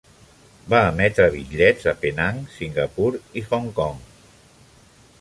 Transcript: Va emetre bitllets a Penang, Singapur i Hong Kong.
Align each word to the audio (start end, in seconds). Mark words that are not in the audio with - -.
Va 0.73 0.79
emetre 0.93 1.27
bitllets 1.35 1.87
a 1.93 1.95
Penang, 2.05 2.41
Singapur 2.57 3.09
i 3.43 3.47
Hong 3.51 3.73
Kong. 3.81 4.05